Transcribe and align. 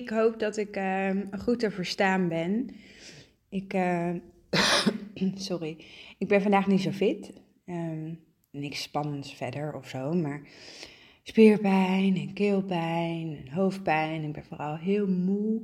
Ik 0.00 0.08
hoop 0.08 0.38
dat 0.38 0.56
ik 0.56 0.76
uh, 0.76 1.10
goed 1.38 1.58
te 1.58 1.70
verstaan 1.70 2.28
ben. 2.28 2.70
Ik, 3.48 3.74
uh, 3.74 4.10
sorry, 5.34 5.84
ik 6.18 6.28
ben 6.28 6.42
vandaag 6.42 6.66
niet 6.66 6.80
zo 6.80 6.90
fit. 6.90 7.32
Um, 7.66 8.20
niks 8.50 8.82
spannends 8.82 9.34
verder 9.34 9.74
of 9.74 9.88
zo, 9.88 10.12
maar 10.12 10.42
spierpijn 11.22 12.16
en 12.16 12.32
keelpijn 12.32 13.38
en 13.44 13.52
hoofdpijn. 13.52 14.24
Ik 14.24 14.32
ben 14.32 14.44
vooral 14.44 14.76
heel 14.76 15.06
moe. 15.06 15.62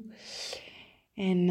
En 1.15 1.47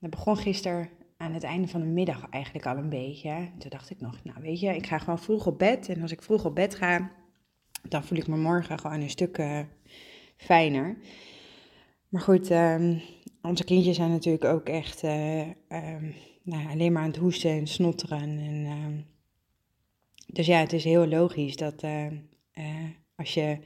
dat 0.00 0.10
begon 0.10 0.36
gisteren 0.36 0.88
aan 1.16 1.32
het 1.32 1.42
einde 1.42 1.68
van 1.68 1.80
de 1.80 1.86
middag 1.86 2.28
eigenlijk 2.30 2.66
al 2.66 2.76
een 2.76 2.88
beetje. 2.88 3.50
Toen 3.58 3.70
dacht 3.70 3.90
ik 3.90 4.00
nog, 4.00 4.24
nou 4.24 4.40
weet 4.40 4.60
je, 4.60 4.76
ik 4.76 4.86
ga 4.86 4.98
gewoon 4.98 5.18
vroeg 5.18 5.46
op 5.46 5.58
bed. 5.58 5.88
En 5.88 6.02
als 6.02 6.12
ik 6.12 6.22
vroeg 6.22 6.44
op 6.44 6.54
bed 6.54 6.74
ga, 6.74 7.10
dan 7.88 8.04
voel 8.04 8.18
ik 8.18 8.26
me 8.26 8.36
morgen 8.36 8.78
gewoon 8.78 9.00
een 9.00 9.10
stuk 9.10 9.38
uh, 9.38 9.60
fijner. 10.36 10.96
Maar 12.08 12.22
goed, 12.22 12.50
um, 12.50 13.00
onze 13.42 13.64
kindjes 13.64 13.96
zijn 13.96 14.10
natuurlijk 14.10 14.44
ook 14.44 14.68
echt 14.68 15.02
uh, 15.02 15.40
um, 15.40 16.14
nou, 16.42 16.68
alleen 16.70 16.92
maar 16.92 17.02
aan 17.02 17.08
het 17.08 17.16
hoesten 17.16 17.50
en 17.50 17.66
snotteren. 17.66 18.20
En, 18.20 18.66
um, 18.84 19.06
dus 20.26 20.46
ja, 20.46 20.58
het 20.58 20.72
is 20.72 20.84
heel 20.84 21.06
logisch 21.06 21.56
dat 21.56 21.82
uh, 21.82 22.06
als 23.16 23.34
je 23.34 23.58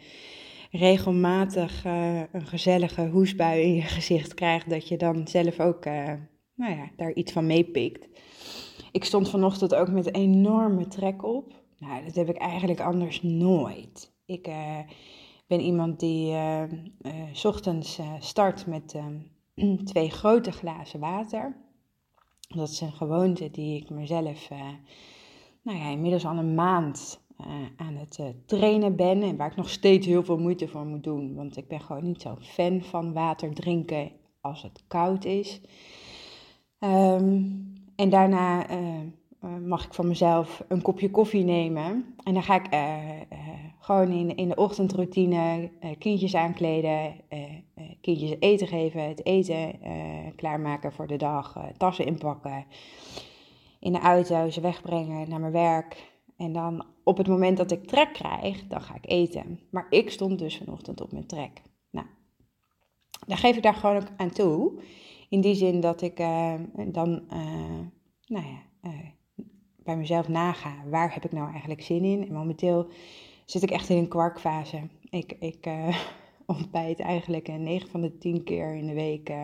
regelmatig 0.70 1.84
een 2.32 2.46
gezellige 2.46 3.08
hoesbui 3.08 3.62
in 3.62 3.74
je 3.74 3.82
gezicht 3.98 4.34
krijgt, 4.34 4.70
dat 4.70 4.88
je 4.88 4.96
dan 4.96 5.28
zelf 5.28 5.60
ook 5.60 5.84
nou 6.54 6.76
ja, 6.76 6.90
daar 6.96 7.12
iets 7.12 7.32
van 7.32 7.46
meepikt. 7.46 8.08
Ik 8.92 9.04
stond 9.04 9.30
vanochtend 9.30 9.74
ook 9.74 9.88
met 9.88 10.06
een 10.06 10.14
enorme 10.14 10.88
trek 10.88 11.24
op. 11.24 11.52
Nou, 11.78 12.04
dat 12.04 12.14
heb 12.14 12.28
ik 12.28 12.36
eigenlijk 12.36 12.80
anders 12.80 13.22
nooit. 13.22 14.12
Ik 14.24 14.48
ben 15.46 15.60
iemand 15.60 16.00
die 16.00 16.32
uh, 16.32 16.62
ochtends 17.42 18.00
start 18.18 18.66
met 18.66 19.00
twee 19.84 20.10
grote 20.10 20.52
glazen 20.52 21.00
water. 21.00 21.56
Dat 22.48 22.68
is 22.68 22.80
een 22.80 22.92
gewoonte 22.92 23.50
die 23.50 23.80
ik 23.80 23.90
mezelf 23.90 24.48
nou 25.62 25.78
ja, 25.78 25.88
inmiddels 25.88 26.24
al 26.24 26.36
een 26.36 26.54
maand 26.54 27.20
aan 27.76 27.94
het 27.96 28.34
trainen 28.46 28.96
ben. 28.96 29.22
En 29.22 29.36
waar 29.36 29.50
ik 29.50 29.56
nog 29.56 29.70
steeds 29.70 30.06
heel 30.06 30.24
veel 30.24 30.38
moeite 30.38 30.68
voor 30.68 30.86
moet 30.86 31.04
doen. 31.04 31.34
Want 31.34 31.56
ik 31.56 31.68
ben 31.68 31.80
gewoon 31.80 32.04
niet 32.04 32.22
zo'n 32.22 32.42
fan 32.42 32.82
van 32.82 33.12
water 33.12 33.54
drinken 33.54 34.12
als 34.40 34.62
het 34.62 34.84
koud 34.86 35.24
is. 35.24 35.60
Um, 36.78 37.72
en 37.96 38.10
daarna 38.10 38.66
uh, 39.44 39.56
mag 39.66 39.84
ik 39.84 39.94
van 39.94 40.08
mezelf 40.08 40.64
een 40.68 40.82
kopje 40.82 41.10
koffie 41.10 41.44
nemen. 41.44 42.14
En 42.24 42.34
dan 42.34 42.42
ga 42.42 42.54
ik 42.54 42.74
uh, 42.74 42.96
uh, 43.32 43.38
gewoon 43.78 44.10
in, 44.10 44.36
in 44.36 44.48
de 44.48 44.54
ochtendroutine 44.54 45.70
kindjes 45.98 46.34
aankleden, 46.34 47.14
kindjes 48.00 48.34
eten 48.38 48.66
geven, 48.66 49.08
het 49.08 49.26
eten 49.26 49.80
klaarmaken 50.36 50.92
voor 50.92 51.06
de 51.06 51.16
dag, 51.16 51.56
tassen 51.76 52.06
inpakken, 52.06 52.64
in 53.80 53.92
de 53.92 53.98
auto 53.98 54.50
ze 54.50 54.60
wegbrengen 54.60 55.28
naar 55.28 55.40
mijn 55.40 55.52
werk. 55.52 56.10
En 56.36 56.52
dan 56.52 56.84
op 57.04 57.16
het 57.16 57.28
moment 57.28 57.56
dat 57.56 57.70
ik 57.70 57.86
trek 57.86 58.12
krijg, 58.12 58.66
dan 58.68 58.80
ga 58.80 58.94
ik 58.94 59.10
eten. 59.10 59.60
Maar 59.70 59.86
ik 59.90 60.10
stond 60.10 60.38
dus 60.38 60.56
vanochtend 60.56 61.00
op 61.00 61.12
mijn 61.12 61.26
trek. 61.26 61.62
Nou, 61.90 62.06
dan 63.26 63.36
geef 63.36 63.56
ik 63.56 63.62
daar 63.62 63.74
gewoon 63.74 63.96
ook 63.96 64.08
aan 64.16 64.30
toe. 64.30 64.82
In 65.28 65.40
die 65.40 65.54
zin 65.54 65.80
dat 65.80 66.02
ik 66.02 66.16
dan, 66.92 67.22
nou 68.26 68.44
ja 68.46 68.70
bij 69.84 69.96
mezelf 69.96 70.28
naga, 70.28 70.74
waar 70.90 71.14
heb 71.14 71.24
ik 71.24 71.32
nou 71.32 71.50
eigenlijk 71.50 71.82
zin 71.82 72.04
in? 72.04 72.26
En 72.26 72.32
momenteel 72.32 72.88
zit 73.44 73.62
ik 73.62 73.70
echt 73.70 73.88
in 73.88 73.96
een 73.96 74.08
kwarkfase. 74.08 74.80
Ik, 75.10 75.36
ik 75.38 75.66
uh, 75.66 75.96
ontbijt 76.46 77.00
eigenlijk 77.00 77.48
uh, 77.48 77.54
9 77.54 77.88
van 77.88 78.00
de 78.00 78.18
10 78.18 78.44
keer 78.44 78.74
in 78.74 78.86
de 78.86 78.94
week. 78.94 79.30
Uh, 79.30 79.36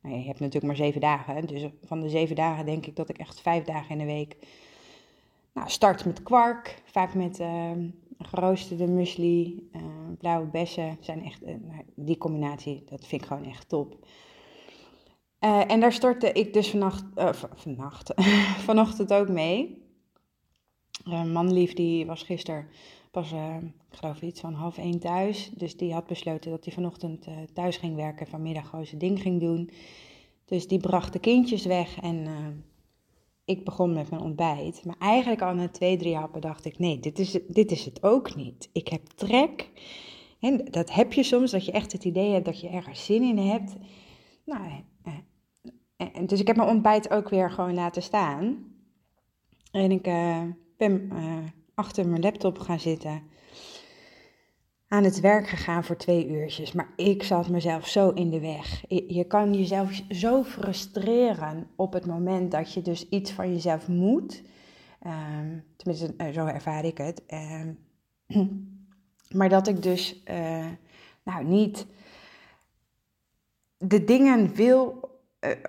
nou 0.00 0.16
je 0.16 0.26
hebt 0.26 0.40
natuurlijk 0.40 0.64
maar 0.64 0.76
7 0.76 1.00
dagen. 1.00 1.46
Dus 1.46 1.66
van 1.84 2.00
de 2.00 2.08
7 2.08 2.36
dagen 2.36 2.66
denk 2.66 2.86
ik 2.86 2.96
dat 2.96 3.08
ik 3.08 3.18
echt 3.18 3.40
5 3.40 3.64
dagen 3.64 3.90
in 3.90 3.98
de 3.98 4.12
week 4.12 4.36
nou, 5.52 5.68
start 5.70 6.04
met 6.04 6.22
kwark. 6.22 6.82
Vaak 6.84 7.14
met 7.14 7.40
geroosterde 8.18 8.86
muesli, 8.86 9.70
blauwe 10.18 10.46
bessen. 10.46 10.96
Zijn 11.00 11.24
echt, 11.24 11.40
nou, 11.40 11.82
die 11.94 12.18
combinatie, 12.18 12.84
dat 12.88 13.06
vind 13.06 13.22
ik 13.22 13.28
gewoon 13.28 13.44
echt 13.44 13.68
top. 13.68 13.96
Uh, 15.46 15.70
en 15.70 15.80
daar 15.80 15.92
stortte 15.92 16.32
ik 16.32 16.52
dus 16.52 16.70
vannacht, 16.70 17.04
uh, 17.16 17.32
vannacht, 17.54 18.12
vanochtend 18.68 19.12
ook 19.12 19.28
mee. 19.28 19.84
Uh, 21.08 21.24
manlief 21.24 21.72
die 21.72 22.06
was 22.06 22.22
gisteren 22.22 22.68
pas, 23.10 23.32
ik 23.32 23.98
geloof 23.98 24.22
iets 24.22 24.40
van 24.40 24.54
half 24.54 24.78
één 24.78 24.98
thuis. 24.98 25.50
Dus 25.54 25.76
die 25.76 25.92
had 25.92 26.06
besloten 26.06 26.50
dat 26.50 26.64
hij 26.64 26.74
vanochtend 26.74 27.26
thuis 27.52 27.76
ging 27.76 27.94
werken, 27.96 28.26
vanmiddag 28.26 28.68
gewoon 28.68 28.86
zijn 28.86 28.98
ding 28.98 29.20
ging 29.20 29.40
doen. 29.40 29.70
Dus 30.44 30.68
die 30.68 30.78
bracht 30.78 31.12
de 31.12 31.18
kindjes 31.18 31.64
weg 31.64 32.00
en 32.00 32.26
ik 33.44 33.64
begon 33.64 33.92
met 33.92 34.10
mijn 34.10 34.22
ontbijt. 34.22 34.84
Maar 34.84 34.96
eigenlijk 34.98 35.42
al 35.42 35.54
na 35.54 35.68
twee, 35.68 35.96
drie 35.96 36.16
happen 36.16 36.40
dacht 36.40 36.64
ik, 36.64 36.78
nee, 36.78 36.98
dit 36.98 37.18
is, 37.18 37.38
dit 37.48 37.70
is 37.70 37.84
het 37.84 38.02
ook 38.02 38.34
niet. 38.34 38.68
Ik 38.72 38.88
heb 38.88 39.06
trek. 39.06 39.70
En 40.40 40.64
dat 40.70 40.92
heb 40.92 41.12
je 41.12 41.22
soms, 41.22 41.50
dat 41.50 41.64
je 41.64 41.72
echt 41.72 41.92
het 41.92 42.04
idee 42.04 42.32
hebt 42.32 42.44
dat 42.44 42.60
je 42.60 42.68
ergens 42.68 43.04
zin 43.04 43.22
in 43.22 43.38
hebt. 43.38 43.76
Nou, 44.44 44.84
en 45.96 46.26
dus 46.26 46.40
ik 46.40 46.46
heb 46.46 46.56
mijn 46.56 46.68
ontbijt 46.68 47.10
ook 47.10 47.28
weer 47.28 47.50
gewoon 47.50 47.74
laten 47.74 48.02
staan. 48.02 48.74
En 49.70 49.90
ik 49.90 50.06
uh, 50.06 50.42
ben 50.76 51.10
uh, 51.12 51.36
achter 51.74 52.08
mijn 52.08 52.22
laptop 52.22 52.58
gaan 52.58 52.80
zitten. 52.80 53.22
Aan 54.88 55.04
het 55.04 55.20
werk 55.20 55.48
gegaan 55.48 55.84
voor 55.84 55.96
twee 55.96 56.28
uurtjes. 56.28 56.72
Maar 56.72 56.92
ik 56.96 57.22
zat 57.22 57.48
mezelf 57.48 57.88
zo 57.88 58.10
in 58.10 58.30
de 58.30 58.40
weg. 58.40 58.84
Je, 58.88 59.24
kan 59.24 59.54
jezelf 59.54 60.02
zo 60.08 60.42
frustreren 60.42 61.68
op 61.76 61.92
het 61.92 62.06
moment 62.06 62.50
dat 62.50 62.72
je 62.72 62.82
dus 62.82 63.08
iets 63.08 63.32
van 63.32 63.52
jezelf 63.52 63.88
moet. 63.88 64.42
Um, 65.06 65.64
tenminste, 65.76 66.14
uh, 66.18 66.28
zo 66.28 66.46
ervaar 66.46 66.84
ik 66.84 66.98
het. 66.98 67.22
Um, 67.28 67.78
maar 69.38 69.48
dat 69.48 69.68
ik 69.68 69.82
dus 69.82 70.22
nou 71.22 71.44
niet 71.44 71.86
de 73.78 74.04
dingen 74.04 74.54
wil 74.54 75.06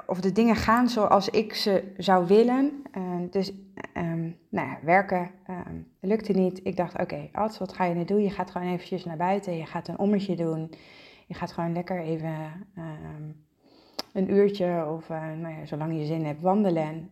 of 0.05 0.21
de 0.21 0.31
dingen 0.31 0.55
gaan 0.55 0.89
zoals 0.89 1.29
ik 1.29 1.53
ze 1.53 1.93
zou 1.97 2.27
willen. 2.27 2.83
Uh, 2.97 3.31
dus 3.31 3.53
um, 3.97 4.37
nou 4.49 4.67
ja, 4.67 4.77
werken 4.83 5.31
um, 5.49 5.87
lukte 5.99 6.33
niet. 6.33 6.59
Ik 6.63 6.75
dacht, 6.75 6.93
oké, 6.93 7.29
okay, 7.31 7.49
wat 7.59 7.73
ga 7.73 7.83
je 7.83 7.95
nu 7.95 8.05
doen? 8.05 8.21
Je 8.21 8.29
gaat 8.29 8.51
gewoon 8.51 8.67
eventjes 8.67 9.05
naar 9.05 9.17
buiten, 9.17 9.57
je 9.57 9.65
gaat 9.65 9.87
een 9.87 9.99
ommetje 9.99 10.35
doen. 10.35 10.73
Je 11.27 11.33
gaat 11.33 11.51
gewoon 11.51 11.73
lekker 11.73 11.99
even 11.99 12.35
een 14.13 14.33
uurtje 14.33 14.85
of 14.85 15.09
uh, 15.09 15.31
nou 15.31 15.59
ja, 15.59 15.65
zolang 15.65 15.99
je 15.99 16.05
zin 16.05 16.25
hebt 16.25 16.41
wandelen. 16.41 17.11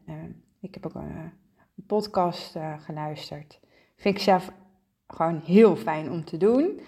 ik 0.61 0.73
heb 0.73 0.85
ook 0.85 0.95
een, 0.95 1.31
een 1.75 1.85
podcast 1.87 2.57
geluisterd. 2.77 3.59
Vind 3.95 4.15
ik 4.15 4.21
zelf 4.21 4.51
gewoon 5.07 5.41
heel 5.43 5.75
fijn 5.75 6.11
om 6.11 6.25
te 6.25 6.37
doen. 6.37 6.79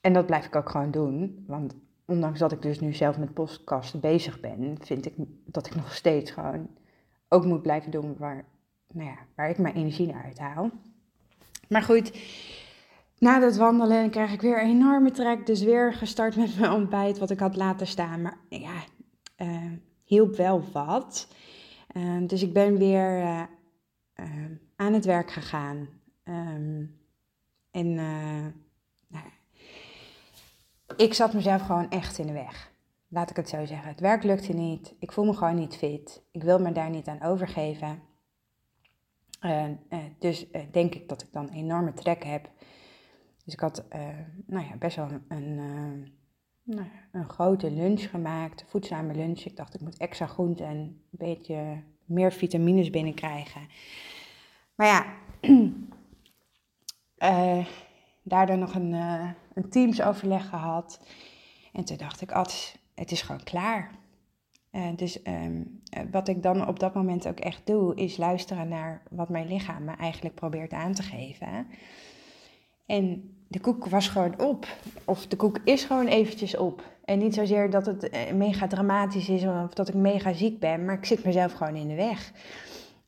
En 0.00 0.12
dat 0.12 0.26
blijf 0.26 0.46
ik 0.46 0.56
ook 0.56 0.70
gewoon 0.70 0.90
doen, 0.90 1.44
want 1.46 1.74
ondanks 2.12 2.38
dat 2.38 2.52
ik 2.52 2.62
dus 2.62 2.80
nu 2.80 2.92
zelf 2.92 3.18
met 3.18 3.34
podcasten 3.34 4.00
bezig 4.00 4.40
ben, 4.40 4.76
vind 4.80 5.06
ik 5.06 5.14
dat 5.44 5.66
ik 5.66 5.74
nog 5.74 5.94
steeds 5.94 6.30
gewoon 6.30 6.68
ook 7.28 7.44
moet 7.44 7.62
blijven 7.62 7.90
doen 7.90 8.14
waar, 8.18 8.44
nou 8.92 9.08
ja, 9.08 9.16
waar 9.36 9.50
ik 9.50 9.58
mijn 9.58 9.74
energie 9.74 10.06
naar 10.06 10.24
uithaal. 10.24 10.70
Maar 11.68 11.82
goed, 11.82 12.12
na 13.18 13.38
dat 13.38 13.56
wandelen 13.56 14.10
krijg 14.10 14.32
ik 14.32 14.40
weer 14.40 14.62
een 14.62 14.70
enorme 14.70 15.10
trek. 15.10 15.46
Dus 15.46 15.62
weer 15.62 15.94
gestart 15.94 16.36
met 16.36 16.58
mijn 16.58 16.72
ontbijt, 16.72 17.18
wat 17.18 17.30
ik 17.30 17.40
had 17.40 17.56
laten 17.56 17.86
staan. 17.86 18.22
Maar 18.22 18.38
ja, 18.48 18.84
uh, 19.36 19.72
hielp 20.04 20.36
wel 20.36 20.64
wat. 20.72 21.28
Uh, 21.96 22.26
dus 22.26 22.42
ik 22.42 22.52
ben 22.52 22.78
weer 22.78 23.20
uh, 23.20 23.42
aan 24.76 24.92
het 24.92 25.04
werk 25.04 25.30
gegaan. 25.30 25.88
Um, 26.24 27.00
en 27.70 27.98
ik 30.96 31.14
zat 31.14 31.32
mezelf 31.32 31.62
gewoon 31.62 31.90
echt 31.90 32.18
in 32.18 32.26
de 32.26 32.32
weg. 32.32 32.72
Laat 33.08 33.30
ik 33.30 33.36
het 33.36 33.48
zo 33.48 33.66
zeggen. 33.66 33.88
Het 33.88 34.00
werk 34.00 34.22
lukte 34.22 34.52
niet. 34.52 34.94
Ik 34.98 35.12
voel 35.12 35.24
me 35.24 35.34
gewoon 35.34 35.54
niet 35.54 35.76
fit. 35.76 36.22
Ik 36.30 36.42
wil 36.42 36.58
me 36.58 36.72
daar 36.72 36.90
niet 36.90 37.08
aan 37.08 37.22
overgeven. 37.22 38.02
dus 40.18 40.46
denk 40.70 40.94
ik 40.94 41.08
dat 41.08 41.22
ik 41.22 41.32
dan 41.32 41.48
enorme 41.48 41.92
trek 41.92 42.24
heb. 42.24 42.50
Dus 43.44 43.54
ik 43.54 43.60
had 43.60 43.84
nou 44.46 44.66
ja, 44.66 44.76
best 44.78 44.96
wel 44.96 45.08
een, 45.28 45.54
nou, 46.62 46.86
een 47.12 47.28
grote 47.28 47.70
lunch 47.70 48.10
gemaakt, 48.10 48.64
voedzame 48.68 49.14
lunch. 49.14 49.40
Ik 49.40 49.56
dacht, 49.56 49.74
ik 49.74 49.80
moet 49.80 49.96
extra 49.96 50.26
groente 50.26 50.64
en 50.64 50.76
een 50.76 51.00
beetje 51.10 51.82
meer 52.04 52.32
vitamines 52.32 52.90
binnenkrijgen. 52.90 53.60
Maar 54.74 54.86
ja, 54.86 55.04
daardoor 58.22 58.58
nog 58.58 58.74
een, 58.74 58.94
een 59.54 59.70
teamsoverleg 59.70 60.48
gehad. 60.48 61.00
En 61.72 61.84
toen 61.84 61.96
dacht 61.96 62.20
ik, 62.20 62.32
Ad, 62.32 62.76
het 62.94 63.10
is 63.10 63.22
gewoon 63.22 63.42
klaar. 63.42 63.90
Uh, 64.72 64.88
dus 64.96 65.26
um, 65.26 65.82
wat 66.10 66.28
ik 66.28 66.42
dan 66.42 66.68
op 66.68 66.80
dat 66.80 66.94
moment 66.94 67.28
ook 67.28 67.40
echt 67.40 67.66
doe, 67.66 67.94
is 67.94 68.16
luisteren 68.16 68.68
naar 68.68 69.02
wat 69.10 69.28
mijn 69.28 69.48
lichaam 69.48 69.84
me 69.84 69.92
eigenlijk 69.92 70.34
probeert 70.34 70.72
aan 70.72 70.92
te 70.92 71.02
geven. 71.02 71.66
En 72.86 73.34
de 73.48 73.60
koek 73.60 73.86
was 73.86 74.08
gewoon 74.08 74.40
op. 74.40 74.66
Of 75.04 75.26
de 75.26 75.36
koek 75.36 75.58
is 75.64 75.84
gewoon 75.84 76.06
eventjes 76.06 76.56
op. 76.56 76.82
En 77.04 77.18
niet 77.18 77.34
zozeer 77.34 77.70
dat 77.70 77.86
het 77.86 78.08
eh, 78.08 78.32
mega 78.32 78.66
dramatisch 78.66 79.28
is 79.28 79.44
of 79.44 79.74
dat 79.74 79.88
ik 79.88 79.94
mega 79.94 80.32
ziek 80.32 80.58
ben, 80.60 80.84
maar 80.84 80.94
ik 80.94 81.04
zit 81.04 81.24
mezelf 81.24 81.52
gewoon 81.52 81.76
in 81.76 81.88
de 81.88 81.94
weg. 81.94 82.32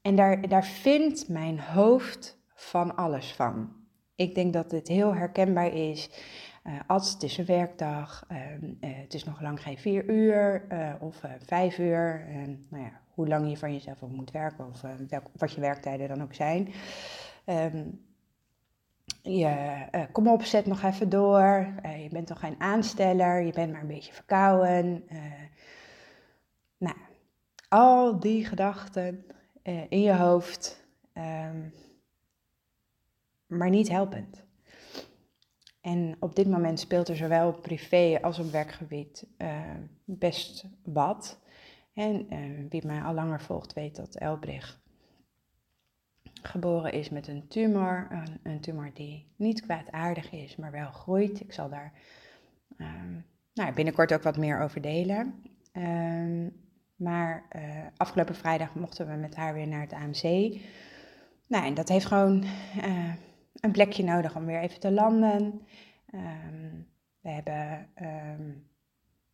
En 0.02 0.16
daar, 0.16 0.48
daar 0.48 0.64
vindt 0.64 1.28
mijn 1.28 1.60
hoofd 1.60 2.38
van 2.54 2.96
alles 2.96 3.32
van. 3.32 3.83
Ik 4.16 4.34
denk 4.34 4.52
dat 4.52 4.70
het 4.70 4.88
heel 4.88 5.14
herkenbaar 5.14 5.72
is. 5.72 6.10
Uh, 6.66 6.72
als 6.86 7.12
het 7.12 7.22
is 7.22 7.38
een 7.38 7.44
werkdag, 7.44 8.26
uh, 8.32 8.38
het 8.80 9.14
is 9.14 9.24
nog 9.24 9.40
lang 9.40 9.62
geen 9.62 9.78
vier 9.78 10.10
uur 10.10 10.66
of 11.00 11.22
vijf 11.46 11.78
uur. 11.78 12.26
nou 12.70 12.82
ja, 12.82 13.00
hoe 13.14 13.28
lang 13.28 13.48
je 13.48 13.56
van 13.56 13.72
jezelf 13.72 14.02
ook 14.02 14.10
moet 14.10 14.30
werken 14.30 14.66
of 14.66 14.82
wat 15.32 15.52
je 15.52 15.60
werktijden 15.60 16.08
dan 16.08 16.22
ook 16.22 16.34
zijn. 16.34 16.72
Um, 17.46 18.00
je, 19.22 19.86
kom 20.12 20.28
op, 20.28 20.42
zet 20.42 20.66
nog 20.66 20.82
even 20.82 21.08
door. 21.08 21.74
Je 22.02 22.08
bent 22.10 22.26
toch 22.26 22.40
geen 22.40 22.60
aansteller, 22.60 23.40
je 23.40 23.52
bent 23.52 23.72
maar 23.72 23.80
een 23.80 23.86
beetje 23.86 24.12
verkouden. 24.12 25.04
Nou, 26.78 26.96
al 27.68 28.20
die 28.20 28.44
gedachten 28.44 29.24
in 29.88 30.00
je 30.00 30.14
hoofd, 30.14 30.84
um, 31.14 31.72
maar 33.46 33.70
niet 33.70 33.88
helpend. 33.88 34.44
En 35.80 36.16
op 36.20 36.36
dit 36.36 36.48
moment 36.48 36.80
speelt 36.80 37.08
er 37.08 37.16
zowel 37.16 37.48
op 37.48 37.62
privé 37.62 38.18
als 38.22 38.38
op 38.38 38.50
werkgebied 38.50 39.26
best 40.04 40.64
wat. 40.84 41.40
En 41.92 42.26
wie 42.68 42.86
mij 42.86 43.02
al 43.02 43.14
langer 43.14 43.40
volgt 43.40 43.72
weet 43.72 43.96
dat 43.96 44.16
Elbrich 44.16 44.80
geboren 46.46 46.92
is 46.92 47.10
met 47.10 47.28
een 47.28 47.48
tumor. 47.48 48.06
Een, 48.10 48.40
een, 48.42 48.60
tumor 48.60 48.90
die 48.94 49.26
niet 49.36 49.62
kwaadaardig 49.62 50.32
is, 50.32 50.56
maar 50.56 50.70
wel 50.70 50.90
groeit. 50.90 51.40
Ik 51.40 51.52
zal 51.52 51.68
daar 51.68 51.92
um, 52.78 53.24
nou, 53.54 53.74
binnenkort 53.74 54.12
ook 54.12 54.22
wat 54.22 54.36
meer 54.36 54.60
over 54.60 54.80
delen. 54.80 55.42
Um, 55.72 56.62
maar 56.96 57.46
uh, 57.56 57.62
afgelopen 57.96 58.34
vrijdag 58.34 58.74
mochten 58.74 59.06
we 59.06 59.14
met 59.14 59.36
haar 59.36 59.54
weer 59.54 59.68
naar 59.68 59.80
het 59.80 59.92
AMC. 59.92 60.22
Nou, 61.46 61.66
en 61.66 61.74
dat 61.74 61.88
heeft 61.88 62.06
gewoon 62.06 62.44
een 63.60 63.72
plekje 63.72 64.04
nodig 64.04 64.36
om 64.36 64.46
weer 64.46 64.60
even 64.60 64.80
te 64.80 64.90
landen. 64.90 65.62
Um, 66.14 66.86
we 67.20 67.30
hebben, 67.30 67.88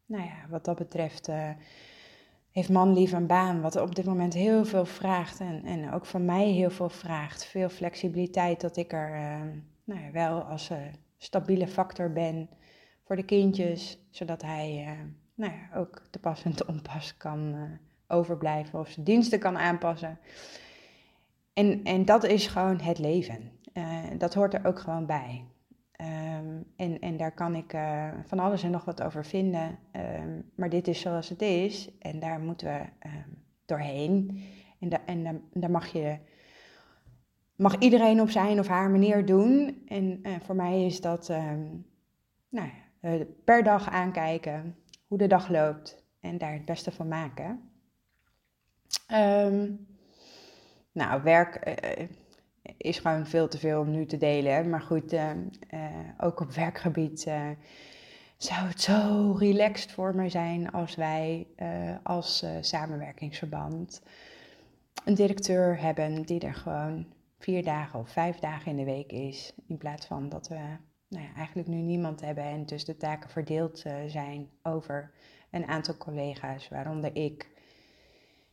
nou 0.07 0.25
ja, 0.25 0.47
wat 0.49 0.65
dat 0.65 0.77
betreft. 0.77 1.29
Uh, 1.29 1.51
heeft 2.51 2.69
man 2.69 2.93
lief 2.93 3.13
een 3.13 3.27
baan, 3.27 3.61
wat 3.61 3.77
op 3.77 3.95
dit 3.95 4.05
moment 4.05 4.35
heel 4.35 4.65
veel 4.65 4.85
vraagt 4.85 5.41
en, 5.41 5.65
en 5.65 5.93
ook 5.93 6.07
van 6.07 6.25
mij 6.25 6.47
heel 6.47 6.71
veel 6.71 6.89
vraagt. 6.89 7.45
Veel 7.45 7.69
flexibiliteit, 7.69 8.61
dat 8.61 8.77
ik 8.77 8.93
er 8.93 9.15
uh, 9.15 9.41
nou 9.85 10.01
ja, 10.01 10.11
wel 10.11 10.41
als 10.41 10.71
uh, 10.71 10.79
stabiele 11.17 11.67
factor 11.67 12.13
ben 12.13 12.49
voor 13.05 13.17
de 13.17 13.25
kindjes, 13.25 13.99
zodat 14.11 14.43
hij 14.43 14.87
uh, 14.87 15.05
nou 15.35 15.53
ja, 15.53 15.79
ook 15.79 16.03
te 16.11 16.19
pas 16.19 16.43
en 16.43 16.55
te 16.55 16.67
onpas 16.73 17.17
kan 17.17 17.69
overblijven 18.09 18.79
of 18.79 18.89
zijn 18.89 19.05
diensten 19.05 19.39
kan 19.39 19.59
aanpassen. 19.59 20.19
En, 21.53 21.85
en 21.85 22.05
dat 22.05 22.25
is 22.25 22.47
gewoon 22.47 22.81
het 22.81 22.99
leven. 22.99 23.51
Dat 24.19 24.35
hoort 24.35 24.55
er 24.55 24.65
ook 24.65 24.79
gewoon 24.79 25.07
bij. 25.07 25.45
Um, 26.01 26.65
en, 26.77 27.01
en 27.01 27.17
daar 27.17 27.33
kan 27.33 27.55
ik 27.55 27.73
uh, 27.73 28.09
van 28.27 28.39
alles 28.39 28.63
en 28.63 28.71
nog 28.71 28.85
wat 28.85 29.03
over 29.03 29.25
vinden. 29.25 29.79
Um, 29.93 30.51
maar 30.55 30.69
dit 30.69 30.89
is 30.89 31.01
zoals 31.01 31.29
het 31.29 31.43
is. 31.43 31.99
En 31.99 32.21
daar 32.21 32.41
moeten 32.41 32.67
we 32.67 33.09
um, 33.09 33.45
doorheen. 33.65 34.43
En, 34.79 34.89
da 34.89 35.01
en 35.07 35.43
daar 35.53 35.71
mag 35.71 35.87
je. 35.87 36.19
Mag 37.57 37.79
iedereen 37.79 38.21
op 38.21 38.31
zijn 38.31 38.59
of 38.59 38.67
haar 38.67 38.91
manier 38.91 39.27
doen. 39.27 39.83
En 39.87 40.21
uh, 40.23 40.33
voor 40.41 40.55
mij 40.55 40.87
is 40.87 41.01
dat 41.01 41.33
nou, 42.49 42.71
per 43.45 43.63
dag 43.63 43.91
aankijken 43.91 44.77
hoe 45.07 45.19
de 45.19 45.27
dag 45.27 45.49
loopt 45.49 46.05
en 46.21 46.39
daar 46.39 46.53
het 46.53 46.65
beste 46.65 46.93
van 46.93 47.09
maken. 47.09 47.71
nou, 50.93 51.23
werk 51.23 51.55
is 52.77 52.99
gewoon 52.99 53.27
veel 53.27 53.49
te 53.49 53.59
veel 53.59 53.81
om 53.81 53.91
nu 53.91 54.07
te 54.07 54.17
delen. 54.17 54.71
Maar 54.71 54.81
goed, 54.81 55.13
uh, 55.13 55.31
uh, 55.75 55.85
ook 56.19 56.41
op 56.41 56.53
werkgebied 56.53 57.25
uh, 57.29 57.49
zou 58.37 58.67
het 58.67 58.81
zo 58.81 59.33
relaxed 59.39 59.93
voor 59.93 60.15
mij 60.15 60.29
zijn 60.29 60.71
als 60.71 60.95
wij 60.95 61.47
als 62.03 62.45
samenwerkingsverband 62.61 64.03
een 65.05 65.15
directeur 65.15 65.81
hebben 65.81 66.23
die 66.23 66.41
er 66.41 66.55
gewoon 66.55 67.07
vier 67.39 67.65
dagen 67.65 67.99
of 67.99 68.11
vijf 68.11 68.39
dagen 68.39 68.71
in 68.71 68.77
de 68.77 68.85
week 68.85 69.13
is. 69.13 69.53
In 69.67 69.79
plaats 69.79 70.07
van 70.07 70.29
dat 70.29 70.49
we 70.49 70.59
nou 71.09 71.25
ja, 71.25 71.35
eigenlijk 71.37 71.69
nu 71.69 71.77
niemand 71.77 72.21
hebben 72.21 72.45
en 72.45 72.67
dus 72.67 72.85
de 72.85 72.97
taken 72.97 73.31
verdeeld 73.31 73.85
zijn 74.07 74.49
over 74.63 75.11
een 75.51 75.67
aantal 75.67 75.97
collega's, 75.97 76.69
waaronder 76.69 77.17
ik. 77.17 77.49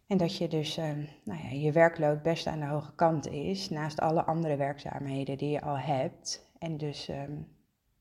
En 0.07 0.17
dat 0.17 0.37
je 0.37 0.47
dus 0.47 0.77
uh, 0.77 0.85
nou 1.23 1.39
ja, 1.43 1.49
je 1.49 1.71
werkload 1.71 2.21
best 2.21 2.47
aan 2.47 2.59
de 2.59 2.65
hoge 2.65 2.95
kant 2.95 3.27
is, 3.27 3.69
naast 3.69 3.99
alle 3.99 4.23
andere 4.23 4.55
werkzaamheden 4.55 5.37
die 5.37 5.49
je 5.49 5.61
al 5.61 5.77
hebt. 5.77 6.51
En 6.59 6.77
dus 6.77 7.09
um, 7.09 7.47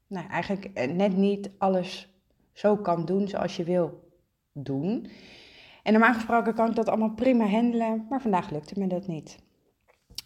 nou, 0.06 0.28
eigenlijk 0.28 0.64
eh, 0.64 0.90
net 0.90 1.16
niet 1.16 1.50
alles 1.58 2.08
zo 2.52 2.76
kan 2.76 3.04
doen 3.04 3.28
zoals 3.28 3.56
je 3.56 3.64
wil 3.64 4.10
doen. 4.52 5.10
En 5.82 5.92
normaal 5.92 6.14
gesproken 6.14 6.54
kan 6.54 6.68
ik 6.68 6.76
dat 6.76 6.88
allemaal 6.88 7.14
prima 7.14 7.46
handelen, 7.46 8.06
maar 8.08 8.20
vandaag 8.20 8.50
lukte 8.50 8.78
me 8.78 8.86
dat 8.86 9.06
niet. 9.06 9.38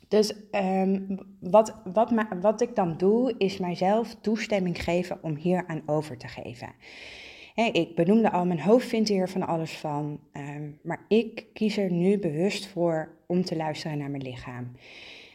Dus 0.08 0.34
um, 0.50 1.18
wat, 1.40 1.80
wat, 1.92 2.12
wat 2.40 2.60
ik 2.60 2.76
dan 2.76 2.96
doe, 2.96 3.34
is 3.38 3.58
mijzelf 3.58 4.14
toestemming 4.14 4.82
geven 4.82 5.22
om 5.22 5.34
hier 5.34 5.66
aan 5.66 5.82
over 5.86 6.16
te 6.16 6.28
geven 6.28 6.72
ik 7.54 7.94
benoemde 7.94 8.30
al, 8.30 8.46
mijn 8.46 8.60
hoofd 8.60 8.88
vindt 8.88 9.08
hier 9.08 9.28
van 9.28 9.46
alles 9.46 9.78
van. 9.78 10.20
Um, 10.32 10.78
maar 10.82 11.04
ik 11.08 11.46
kies 11.52 11.76
er 11.76 11.90
nu 11.90 12.18
bewust 12.18 12.66
voor 12.66 13.18
om 13.26 13.44
te 13.44 13.56
luisteren 13.56 13.98
naar 13.98 14.10
mijn 14.10 14.22
lichaam. 14.22 14.72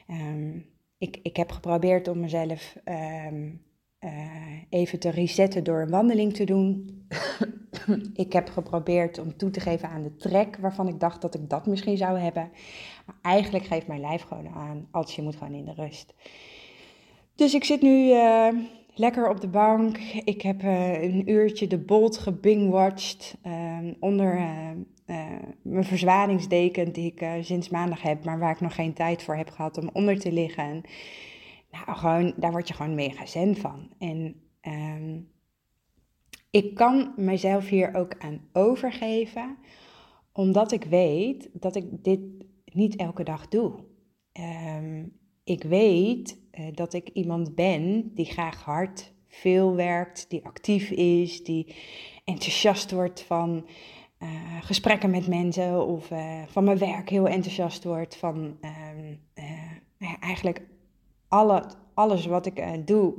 Um, 0.09 0.65
ik, 0.97 1.19
ik 1.23 1.35
heb 1.35 1.51
geprobeerd 1.51 2.07
om 2.07 2.19
mezelf 2.19 2.75
um, 2.85 3.61
uh, 3.99 4.11
even 4.69 4.99
te 4.99 5.09
resetten 5.09 5.63
door 5.63 5.81
een 5.81 5.89
wandeling 5.89 6.33
te 6.33 6.43
doen. 6.43 6.89
ik 8.13 8.33
heb 8.33 8.49
geprobeerd 8.49 9.19
om 9.19 9.37
toe 9.37 9.49
te 9.49 9.59
geven 9.59 9.89
aan 9.89 10.03
de 10.03 10.15
trek 10.15 10.57
waarvan 10.57 10.87
ik 10.87 10.99
dacht 10.99 11.21
dat 11.21 11.35
ik 11.35 11.49
dat 11.49 11.65
misschien 11.65 11.97
zou 11.97 12.19
hebben. 12.19 12.49
Maar 13.05 13.15
eigenlijk 13.21 13.65
geeft 13.65 13.87
mijn 13.87 13.99
lijf 13.99 14.21
gewoon 14.21 14.49
aan, 14.49 14.87
als 14.91 15.15
je 15.15 15.21
moet 15.21 15.35
gewoon 15.35 15.53
in 15.53 15.65
de 15.65 15.73
rust. 15.73 16.13
Dus 17.35 17.53
ik 17.53 17.63
zit 17.63 17.81
nu 17.81 18.09
uh, 18.09 18.47
lekker 18.95 19.29
op 19.29 19.41
de 19.41 19.47
bank. 19.47 19.97
Ik 20.23 20.41
heb 20.41 20.63
uh, 20.63 21.03
een 21.03 21.29
uurtje 21.29 21.67
de 21.67 21.77
Bolt 21.77 22.17
gebingwatcht 22.17 23.37
uh, 23.45 23.77
onder 23.99 24.37
uh, 24.37 24.69
mijn 25.61 25.83
verzwaringsdeken 25.83 26.91
die 26.91 27.13
ik 27.15 27.43
sinds 27.43 27.69
maandag 27.69 28.01
heb, 28.01 28.25
maar 28.25 28.39
waar 28.39 28.51
ik 28.51 28.61
nog 28.61 28.75
geen 28.75 28.93
tijd 28.93 29.23
voor 29.23 29.35
heb 29.35 29.49
gehad 29.49 29.77
om 29.77 29.89
onder 29.93 30.19
te 30.19 30.31
liggen. 30.31 30.81
Nou, 31.71 31.97
gewoon, 31.97 32.33
daar 32.37 32.51
word 32.51 32.67
je 32.67 32.73
gewoon 32.73 32.95
mega 32.95 33.25
zen 33.25 33.55
van. 33.55 33.89
En 33.99 34.35
um, 34.61 35.29
ik 36.51 36.75
kan 36.75 37.13
mezelf 37.15 37.67
hier 37.69 37.95
ook 37.95 38.15
aan 38.19 38.41
overgeven, 38.53 39.57
omdat 40.31 40.71
ik 40.71 40.83
weet 40.83 41.49
dat 41.53 41.75
ik 41.75 42.03
dit 42.03 42.21
niet 42.65 42.95
elke 42.95 43.23
dag 43.23 43.47
doe. 43.47 43.73
Um, 44.77 45.17
ik 45.43 45.63
weet 45.63 46.37
dat 46.73 46.93
ik 46.93 47.09
iemand 47.13 47.55
ben 47.55 48.11
die 48.13 48.25
graag 48.25 48.63
hard 48.63 49.13
veel 49.27 49.75
werkt, 49.75 50.25
die 50.29 50.45
actief 50.45 50.89
is, 50.89 51.43
die 51.43 51.75
enthousiast 52.23 52.91
wordt 52.91 53.21
van 53.21 53.65
uh, 54.19 54.29
gesprekken 54.61 55.09
met 55.09 55.27
mensen 55.27 55.85
of 55.87 56.11
uh, 56.11 56.41
van 56.47 56.63
mijn 56.63 56.77
werk 56.77 57.09
heel 57.09 57.27
enthousiast 57.27 57.83
wordt 57.83 58.15
van 58.15 58.57
ehm, 58.61 59.15
eigenlijk 60.19 60.61
alle, 61.27 61.63
alles 61.93 62.25
wat 62.25 62.45
ik 62.45 62.87
doe. 62.87 63.13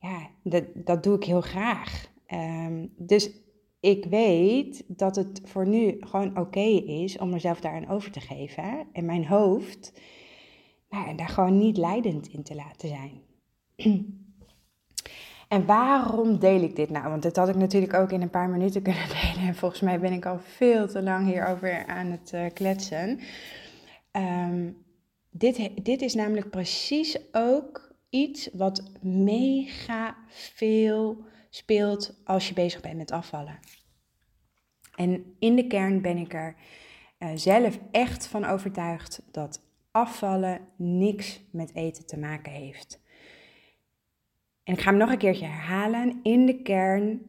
Ja, 0.00 0.28
dat, 0.42 0.64
dat 0.74 1.02
doe 1.02 1.16
ik 1.16 1.24
heel 1.24 1.40
graag. 1.40 2.08
Um, 2.32 2.92
dus 2.96 3.30
ik 3.80 4.04
weet 4.04 4.84
dat 4.86 5.16
het 5.16 5.40
voor 5.44 5.66
nu 5.66 5.96
gewoon 6.00 6.38
oké 6.38 6.68
is 6.86 7.18
om 7.18 7.30
mezelf 7.30 7.60
daaraan 7.60 7.88
over 7.88 8.10
te 8.10 8.20
geven. 8.20 8.86
En 8.92 9.04
mijn 9.04 9.26
hoofd 9.26 9.92
en 10.90 11.16
daar 11.16 11.28
gewoon 11.28 11.58
niet 11.58 11.76
leidend 11.76 12.28
in 12.28 12.42
te 12.42 12.54
laten 12.54 12.88
zijn. 12.88 13.20
En 15.48 15.66
waarom 15.66 16.38
deel 16.38 16.62
ik 16.62 16.76
dit 16.76 16.90
nou? 16.90 17.08
Want 17.08 17.22
dit 17.22 17.36
had 17.36 17.48
ik 17.48 17.54
natuurlijk 17.54 17.94
ook 17.94 18.12
in 18.12 18.22
een 18.22 18.30
paar 18.30 18.48
minuten 18.48 18.82
kunnen 18.82 19.08
delen. 19.20 19.48
En 19.48 19.54
volgens 19.54 19.80
mij 19.80 20.00
ben 20.00 20.12
ik 20.12 20.26
al 20.26 20.38
veel 20.38 20.88
te 20.88 21.02
lang 21.02 21.26
hierover 21.26 21.86
aan 21.86 22.06
het 22.06 22.32
uh, 22.34 22.46
kletsen. 22.52 23.20
Um, 24.12 24.76
dit, 25.30 25.84
dit 25.84 26.02
is 26.02 26.14
namelijk 26.14 26.50
precies 26.50 27.18
ook 27.32 27.94
iets 28.08 28.48
wat 28.52 28.90
mega 29.00 30.16
veel 30.28 31.24
speelt 31.48 32.20
als 32.24 32.48
je 32.48 32.54
bezig 32.54 32.80
bent 32.80 32.96
met 32.96 33.10
afvallen. 33.10 33.58
En 34.94 35.34
in 35.38 35.56
de 35.56 35.66
kern 35.66 36.02
ben 36.02 36.16
ik 36.16 36.34
er 36.34 36.56
uh, 37.18 37.28
zelf 37.34 37.78
echt 37.90 38.26
van 38.26 38.44
overtuigd 38.44 39.22
dat 39.30 39.60
afvallen 39.90 40.60
niks 40.76 41.40
met 41.50 41.74
eten 41.74 42.06
te 42.06 42.18
maken 42.18 42.52
heeft. 42.52 43.00
En 44.64 44.74
ik 44.74 44.80
ga 44.80 44.90
hem 44.90 44.98
nog 44.98 45.10
een 45.10 45.18
keertje 45.18 45.46
herhalen. 45.46 46.20
In 46.22 46.46
de 46.46 46.62
kern 46.62 47.20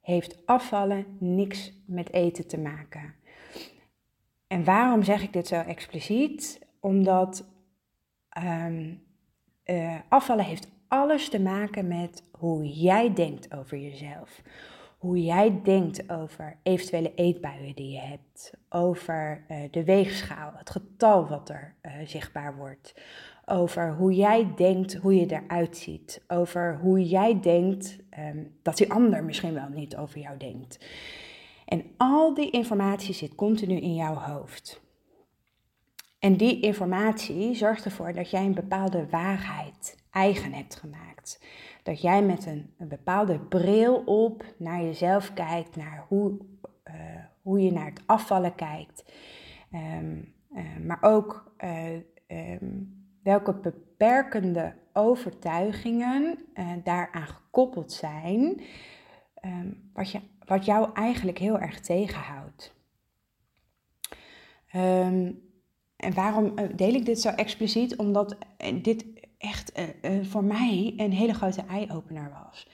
heeft 0.00 0.46
afvallen 0.46 1.16
niks 1.18 1.72
met 1.86 2.12
eten 2.12 2.46
te 2.46 2.58
maken. 2.58 3.14
En 4.46 4.64
waarom 4.64 5.02
zeg 5.02 5.22
ik 5.22 5.32
dit 5.32 5.46
zo 5.46 5.54
expliciet? 5.54 6.66
Omdat 6.80 7.44
um, 8.44 9.02
uh, 9.64 9.98
afvallen 10.08 10.44
heeft 10.44 10.68
alles 10.88 11.28
te 11.28 11.40
maken 11.40 11.88
met 11.88 12.22
hoe 12.30 12.66
jij 12.66 13.14
denkt 13.14 13.54
over 13.54 13.78
jezelf. 13.78 14.42
Hoe 14.98 15.22
jij 15.22 15.60
denkt 15.62 16.10
over 16.10 16.56
eventuele 16.62 17.14
eetbuien 17.14 17.74
die 17.74 17.90
je 17.90 17.98
hebt. 17.98 18.52
Over 18.68 19.44
uh, 19.50 19.56
de 19.70 19.84
weegschaal, 19.84 20.52
het 20.54 20.70
getal 20.70 21.26
wat 21.26 21.48
er 21.48 21.74
uh, 21.82 21.92
zichtbaar 22.04 22.56
wordt 22.56 22.94
over 23.48 23.94
hoe 23.94 24.14
jij 24.14 24.52
denkt 24.56 24.94
hoe 24.94 25.14
je 25.14 25.26
eruit 25.26 25.76
ziet. 25.76 26.24
Over 26.28 26.78
hoe 26.82 27.08
jij 27.08 27.40
denkt 27.40 27.98
um, 28.18 28.56
dat 28.62 28.76
die 28.76 28.92
ander 28.92 29.24
misschien 29.24 29.54
wel 29.54 29.68
niet 29.68 29.96
over 29.96 30.20
jou 30.20 30.38
denkt. 30.38 30.84
En 31.64 31.84
al 31.96 32.34
die 32.34 32.50
informatie 32.50 33.14
zit 33.14 33.34
continu 33.34 33.76
in 33.76 33.94
jouw 33.94 34.14
hoofd. 34.14 34.80
En 36.18 36.36
die 36.36 36.60
informatie 36.60 37.54
zorgt 37.54 37.84
ervoor 37.84 38.12
dat 38.12 38.30
jij 38.30 38.44
een 38.44 38.54
bepaalde 38.54 39.06
waarheid 39.10 39.96
eigen 40.10 40.52
hebt 40.52 40.76
gemaakt. 40.76 41.40
Dat 41.88 42.00
jij 42.00 42.22
met 42.22 42.46
een, 42.46 42.70
bepaalde 42.88 43.38
bril 43.38 44.02
op 44.04 44.44
naar 44.58 44.82
jezelf 44.82 45.34
kijkt, 45.34 45.76
naar 45.76 46.04
hoe, 46.08 46.38
uh, 46.84 46.94
hoe 47.42 47.60
je 47.60 47.72
naar 47.72 47.86
het 47.86 48.02
afvallen 48.06 48.54
kijkt. 48.54 49.12
Um, 49.72 50.34
uh, 50.52 50.76
maar 50.84 50.98
ook 51.00 51.52
uh, 51.64 51.92
um, 52.52 53.04
welke 53.22 53.54
beperkende 53.54 54.74
overtuigingen 54.92 56.38
daaraan 56.84 57.26
gekoppeld 57.26 57.92
zijn, 57.92 58.60
um, 59.44 59.90
wat, 59.92 60.10
je, 60.10 60.20
wat 60.44 60.64
jou 60.64 60.90
eigenlijk 60.92 61.38
heel 61.38 61.58
erg 61.58 61.80
tegenhoudt. 61.80 62.74
En 65.96 66.14
waarom 66.14 66.54
deel 66.76 66.94
ik 66.94 67.04
dit 67.04 67.20
zo 67.20 67.28
expliciet? 67.28 67.96
Omdat 67.96 68.36
dit 68.82 69.06
echt 69.38 69.78
uh, 69.78 70.24
voor 70.24 70.44
mij 70.44 70.94
een 70.96 71.12
hele 71.12 71.34
grote 71.34 71.62
eye-opener 71.62 72.30
was. 72.44 72.68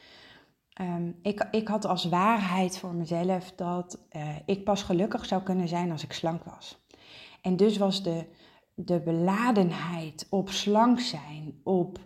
Um, 0.80 1.18
ik, 1.22 1.48
ik 1.50 1.68
had 1.68 1.84
als 1.84 2.04
waarheid 2.04 2.78
voor 2.78 2.94
mezelf 2.94 3.52
dat 3.52 3.98
ik 4.44 4.64
pas 4.64 4.82
gelukkig 4.82 5.26
zou 5.26 5.42
kunnen 5.42 5.68
zijn 5.68 5.90
als 5.90 6.04
ik 6.04 6.12
slank 6.12 6.44
was. 6.44 6.86
En 7.42 7.56
dus 7.56 7.76
was 7.76 8.02
de, 8.02 8.26
de 8.74 9.00
beladenheid 9.00 10.26
op 10.30 10.50
slank 10.50 11.00
zijn, 11.00 11.60
op 11.62 11.98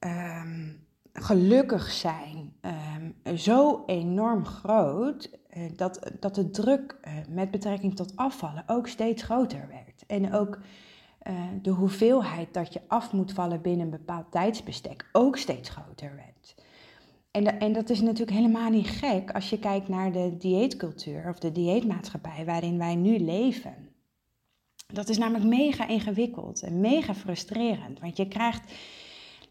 um, 0.00 0.86
gelukkig 1.12 1.90
zijn, 1.90 2.56
um, 2.60 3.36
zo 3.38 3.82
enorm 3.86 4.44
groot 4.44 5.30
dat, 5.76 6.10
dat 6.20 6.34
de 6.34 6.50
druk 6.50 6.96
met 7.28 7.50
betrekking 7.50 7.96
tot 7.96 8.16
afvallen 8.16 8.64
ook 8.66 8.88
steeds 8.88 9.22
groter 9.22 9.68
werd. 9.68 10.06
En 10.06 10.34
ook 10.34 10.58
uh, 11.28 11.40
de 11.62 11.70
hoeveelheid 11.70 12.54
dat 12.54 12.72
je 12.72 12.80
af 12.86 13.12
moet 13.12 13.32
vallen 13.32 13.62
binnen 13.62 13.84
een 13.84 13.90
bepaald 13.90 14.30
tijdsbestek 14.30 15.08
ook 15.12 15.36
steeds 15.36 15.68
groter 15.68 16.14
werd. 16.16 16.54
En, 17.30 17.60
en 17.60 17.72
dat 17.72 17.90
is 17.90 18.00
natuurlijk 18.00 18.36
helemaal 18.36 18.70
niet 18.70 18.88
gek 18.88 19.30
als 19.30 19.50
je 19.50 19.58
kijkt 19.58 19.88
naar 19.88 20.12
de 20.12 20.36
dieetcultuur 20.38 21.28
of 21.28 21.38
de 21.38 21.52
dieetmaatschappij 21.52 22.44
waarin 22.44 22.78
wij 22.78 22.94
nu 22.94 23.18
leven. 23.18 23.74
Dat 24.86 25.08
is 25.08 25.18
namelijk 25.18 25.44
mega 25.44 25.88
ingewikkeld 25.88 26.62
en 26.62 26.80
mega 26.80 27.14
frustrerend. 27.14 28.00
Want 28.00 28.16
je 28.16 28.28
krijgt, 28.28 28.72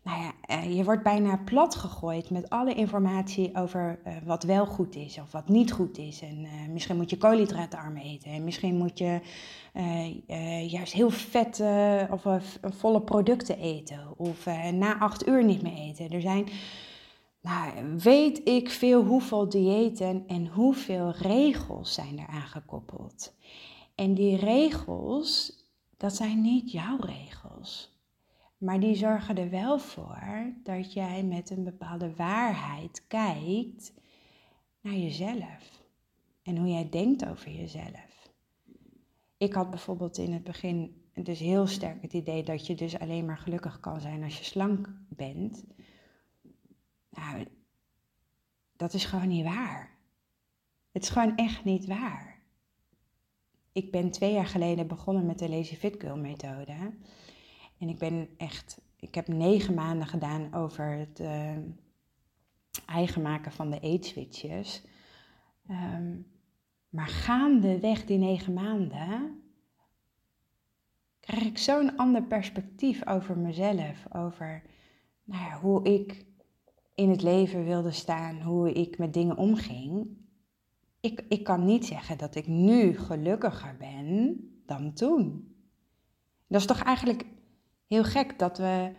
nou 0.05 0.21
ja, 0.21 0.33
eh, 0.41 0.77
je 0.77 0.83
wordt 0.83 1.03
bijna 1.03 1.37
plat 1.45 1.75
gegooid 1.75 2.29
met 2.29 2.49
alle 2.49 2.73
informatie 2.73 3.55
over 3.55 3.99
uh, 4.07 4.13
wat 4.25 4.43
wel 4.43 4.65
goed 4.65 4.95
is 4.95 5.17
of 5.17 5.31
wat 5.31 5.49
niet 5.49 5.71
goed 5.71 5.97
is. 5.97 6.21
En 6.21 6.43
uh, 6.43 6.51
misschien 6.69 6.95
moet 6.95 7.09
je 7.09 7.17
koolhydraatarm 7.17 7.97
eten. 7.97 8.31
En 8.31 8.43
misschien 8.43 8.77
moet 8.77 8.97
je 8.97 9.19
juist 10.67 10.93
heel 10.93 11.09
vette 11.09 12.07
of 12.11 12.25
volle 12.61 13.01
producten 13.01 13.57
eten. 13.57 14.13
Of 14.17 14.45
na 14.71 14.99
acht 14.99 15.27
uur 15.27 15.43
niet 15.43 15.61
meer 15.61 15.77
eten. 15.77 16.09
Er 16.09 16.21
zijn, 16.21 16.47
nou, 17.41 17.97
weet 17.97 18.41
ik 18.47 18.69
veel 18.69 19.03
hoeveel 19.03 19.49
diëten 19.49 20.23
en 20.27 20.47
hoeveel 20.47 21.11
regels 21.11 21.93
zijn 21.93 22.19
eraan 22.19 22.47
gekoppeld. 22.47 23.33
En 23.95 24.13
die 24.13 24.37
regels, 24.37 25.53
dat 25.97 26.15
zijn 26.15 26.41
niet 26.41 26.71
jouw 26.71 26.97
regels. 26.99 27.94
Maar 28.65 28.79
die 28.79 28.95
zorgen 28.95 29.37
er 29.37 29.49
wel 29.49 29.79
voor 29.79 30.53
dat 30.63 30.93
jij 30.93 31.23
met 31.23 31.49
een 31.49 31.63
bepaalde 31.63 32.15
waarheid 32.15 33.07
kijkt 33.07 33.93
naar 34.81 34.93
jezelf. 34.93 35.83
En 36.43 36.57
hoe 36.57 36.67
jij 36.67 36.89
denkt 36.89 37.25
over 37.25 37.51
jezelf. 37.51 38.31
Ik 39.37 39.53
had 39.53 39.69
bijvoorbeeld 39.69 40.17
in 40.17 40.33
het 40.33 40.43
begin 40.43 41.03
dus 41.13 41.39
heel 41.39 41.67
sterk 41.67 42.01
het 42.01 42.13
idee 42.13 42.43
dat 42.43 42.67
je 42.67 42.75
dus 42.75 42.99
alleen 42.99 43.25
maar 43.25 43.37
gelukkig 43.37 43.79
kan 43.79 44.01
zijn 44.01 44.23
als 44.23 44.37
je 44.37 44.43
slank 44.43 44.89
bent. 45.09 45.65
Nou, 47.09 47.47
dat 48.75 48.93
is 48.93 49.05
gewoon 49.05 49.27
niet 49.27 49.43
waar. 49.43 49.97
Het 50.91 51.03
is 51.03 51.09
gewoon 51.09 51.35
echt 51.35 51.63
niet 51.63 51.85
waar 51.85 52.35
ik 53.75 53.91
ben 53.91 54.11
twee 54.11 54.33
jaar 54.33 54.45
geleden 54.45 54.87
begonnen 54.87 55.25
met 55.25 55.39
de 55.39 55.49
Lazy 55.49 55.75
Fit 55.75 55.95
Girl 55.99 56.17
methode. 56.17 56.93
En 57.77 57.89
ik 57.89 57.97
ben 57.97 58.29
echt, 58.37 58.81
ik 58.99 59.15
heb 59.15 59.27
negen 59.27 59.73
maanden 59.73 60.07
gedaan 60.07 60.53
over 60.53 60.85
het 60.85 61.19
uh, 61.19 61.57
eigen 62.85 63.21
maken 63.21 63.51
van 63.51 63.69
de 63.69 63.79
eetswitches. 63.79 64.83
Um, 65.69 66.27
maar 66.89 67.07
gaandeweg 67.07 68.05
die 68.05 68.17
negen 68.17 68.53
maanden 68.53 69.41
krijg 71.19 71.43
ik 71.43 71.57
zo'n 71.57 71.97
ander 71.97 72.23
perspectief 72.23 73.07
over 73.07 73.37
mezelf. 73.37 74.05
Over 74.13 74.63
nou 75.23 75.43
ja, 75.43 75.59
hoe 75.59 75.83
ik 75.83 76.25
in 76.95 77.09
het 77.09 77.21
leven 77.21 77.65
wilde 77.65 77.91
staan, 77.91 78.41
hoe 78.41 78.71
ik 78.71 78.97
met 78.97 79.13
dingen 79.13 79.37
omging 79.37 80.07
ik, 81.05 81.25
ik 81.27 81.43
kan 81.43 81.65
niet 81.65 81.85
zeggen 81.85 82.17
dat 82.17 82.35
ik 82.35 82.47
nu 82.47 82.97
gelukkiger 82.97 83.75
ben 83.77 84.39
dan 84.65 84.93
toen. 84.93 85.53
Dat 86.47 86.61
is 86.61 86.67
toch 86.67 86.83
eigenlijk 86.83 87.25
heel 87.87 88.03
gek 88.03 88.39
dat 88.39 88.57
we 88.57 88.91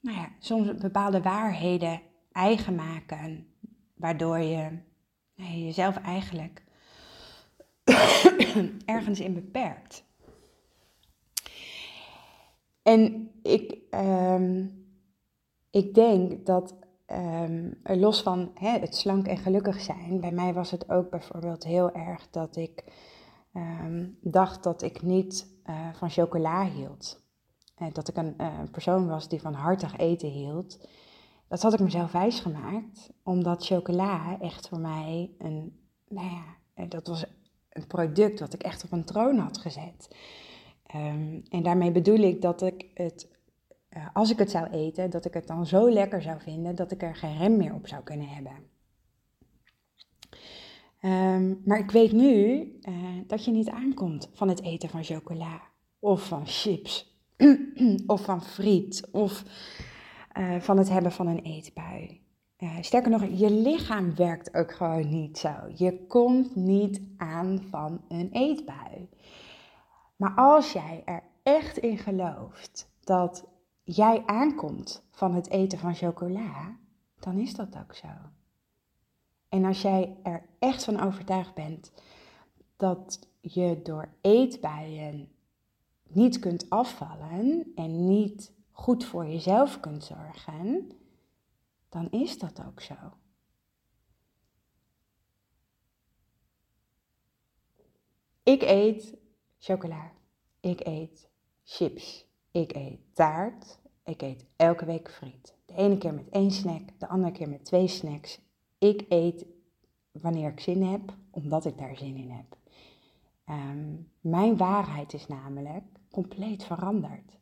nou 0.00 0.16
ja, 0.16 0.28
soms 0.38 0.74
bepaalde 0.74 1.22
waarheden 1.22 2.00
eigen 2.32 2.74
maken, 2.74 3.46
waardoor 3.94 4.38
je 4.38 4.78
nou, 5.34 5.52
jezelf 5.52 5.96
eigenlijk 5.96 6.62
ergens 8.84 9.20
in 9.20 9.34
beperkt. 9.34 10.06
En 12.82 13.30
ik, 13.42 13.78
um, 13.90 14.86
ik 15.70 15.94
denk 15.94 16.46
dat 16.46 16.74
um, 17.06 17.80
los 17.82 18.22
van 18.22 18.50
hè, 18.54 18.78
het 18.78 18.96
slank 18.96 19.26
en 19.26 19.36
gelukkig 19.38 19.80
zijn, 19.80 20.20
bij 20.20 20.32
mij 20.32 20.52
was 20.54 20.70
het 20.70 20.90
ook 20.90 21.10
bijvoorbeeld 21.10 21.64
heel 21.64 21.92
erg 21.92 22.30
dat 22.30 22.56
ik 22.56 22.84
um, 23.54 24.18
dacht 24.20 24.62
dat 24.62 24.82
ik 24.82 25.02
niet 25.02 25.46
uh, 25.66 25.92
van 25.94 26.10
chocola 26.10 26.64
hield. 26.64 27.27
Dat 27.92 28.08
ik 28.08 28.16
een 28.16 28.34
uh, 28.40 28.58
persoon 28.70 29.06
was 29.06 29.28
die 29.28 29.40
van 29.40 29.54
hartig 29.54 29.96
eten 29.96 30.28
hield. 30.28 30.88
Dat 31.48 31.62
had 31.62 31.72
ik 31.72 31.80
mezelf 31.80 32.12
wijsgemaakt, 32.12 33.10
omdat 33.22 33.66
chocola 33.66 34.40
echt 34.40 34.68
voor 34.68 34.80
mij 34.80 35.30
een, 35.38 35.78
nou 36.08 36.28
ja, 36.30 36.86
dat 36.86 37.06
was 37.06 37.24
een 37.68 37.86
product 37.86 38.40
wat 38.40 38.54
ik 38.54 38.62
echt 38.62 38.84
op 38.84 38.92
een 38.92 39.04
troon 39.04 39.38
had 39.38 39.58
gezet. 39.58 40.16
Um, 40.94 41.42
en 41.48 41.62
daarmee 41.62 41.92
bedoel 41.92 42.18
ik 42.18 42.42
dat 42.42 42.62
ik 42.62 42.86
het 42.94 43.28
uh, 43.96 44.06
als 44.12 44.30
ik 44.30 44.38
het 44.38 44.50
zou 44.50 44.66
eten, 44.70 45.10
dat 45.10 45.24
ik 45.24 45.34
het 45.34 45.46
dan 45.46 45.66
zo 45.66 45.90
lekker 45.90 46.22
zou 46.22 46.40
vinden 46.40 46.74
dat 46.74 46.92
ik 46.92 47.02
er 47.02 47.16
geen 47.16 47.38
rem 47.38 47.56
meer 47.56 47.74
op 47.74 47.88
zou 47.88 48.02
kunnen 48.02 48.28
hebben. 48.28 48.52
Um, 51.02 51.62
maar 51.64 51.78
ik 51.78 51.90
weet 51.90 52.12
nu 52.12 52.72
dat 53.26 53.44
je 53.44 53.50
niet 53.50 53.68
aankomt 53.68 54.30
van 54.32 54.48
het 54.48 54.62
eten 54.62 54.88
van 54.88 55.04
chocola 55.04 55.60
of 55.98 56.26
van 56.26 56.46
chips 56.46 57.17
of 58.06 58.24
van 58.24 58.42
friet 58.42 59.08
of 59.12 59.44
eh, 60.32 60.60
van 60.60 60.78
het 60.78 60.88
hebben 60.88 61.12
van 61.12 61.26
een 61.26 61.42
eetbui. 61.42 62.20
Uh, 62.58 62.76
sterker 62.80 63.10
nog, 63.10 63.24
je 63.24 63.50
lichaam 63.50 64.14
werkt 64.14 64.54
ook 64.54 64.72
gewoon 64.72 65.08
niet 65.08 65.38
zo. 65.38 65.54
Je 65.74 66.06
komt 66.06 66.54
niet 66.54 67.00
aan 67.16 67.62
van 67.70 68.00
een 68.08 68.28
eetbui. 68.32 69.08
Maar 70.16 70.32
als 70.34 70.72
jij 70.72 71.02
er 71.04 71.22
echt 71.42 71.78
in 71.78 71.98
gelooft 71.98 72.90
dat 73.00 73.46
jij 73.82 74.22
aankomt 74.26 75.02
van 75.10 75.34
het 75.34 75.50
eten 75.50 75.78
van 75.78 75.94
chocola, 75.94 76.76
dan 77.20 77.38
is 77.38 77.54
dat 77.54 77.76
ook 77.78 77.94
zo. 77.94 78.08
En 79.48 79.64
als 79.64 79.82
jij 79.82 80.16
er 80.22 80.42
echt 80.58 80.84
van 80.84 81.00
overtuigd 81.00 81.54
bent 81.54 81.92
dat 82.76 83.28
je 83.40 83.80
door 83.82 84.08
eetbuien 84.20 85.28
niet 86.08 86.38
kunt 86.38 86.70
afvallen 86.70 87.72
en 87.74 88.06
niet 88.06 88.52
goed 88.70 89.04
voor 89.04 89.26
jezelf 89.26 89.80
kunt 89.80 90.04
zorgen, 90.04 90.90
dan 91.88 92.10
is 92.10 92.38
dat 92.38 92.62
ook 92.66 92.80
zo. 92.80 92.94
Ik 98.42 98.62
eet 98.62 99.16
chocola. 99.58 100.12
Ik 100.60 100.86
eet 100.86 101.28
chips. 101.64 102.26
Ik 102.50 102.74
eet 102.74 103.00
taart. 103.12 103.78
Ik 104.04 104.22
eet 104.22 104.44
elke 104.56 104.84
week 104.84 105.10
friet. 105.10 105.54
De 105.64 105.74
ene 105.74 105.98
keer 105.98 106.14
met 106.14 106.28
één 106.28 106.50
snack, 106.50 106.82
de 106.98 107.08
andere 107.08 107.32
keer 107.32 107.48
met 107.48 107.64
twee 107.64 107.88
snacks. 107.88 108.40
Ik 108.78 109.04
eet 109.08 109.46
wanneer 110.10 110.50
ik 110.50 110.60
zin 110.60 110.82
heb, 110.82 111.14
omdat 111.30 111.64
ik 111.64 111.78
daar 111.78 111.96
zin 111.96 112.16
in 112.16 112.30
heb. 112.30 112.56
Ehm, 113.44 113.94
mijn 114.20 114.56
waarheid 114.56 115.12
is 115.12 115.26
namelijk 115.26 115.97
compleet 116.10 116.64
veranderd. 116.64 117.38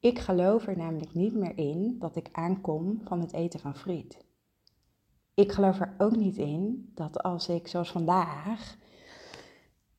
Ik 0.00 0.18
geloof 0.18 0.66
er 0.66 0.76
namelijk 0.76 1.14
niet 1.14 1.34
meer 1.34 1.58
in 1.58 1.96
dat 1.98 2.16
ik 2.16 2.28
aankom 2.32 3.00
van 3.04 3.20
het 3.20 3.32
eten 3.32 3.60
van 3.60 3.76
friet. 3.76 4.24
Ik 5.34 5.52
geloof 5.52 5.80
er 5.80 5.94
ook 5.98 6.16
niet 6.16 6.36
in 6.36 6.90
dat 6.94 7.22
als 7.22 7.48
ik, 7.48 7.68
zoals 7.68 7.90
vandaag, 7.90 8.76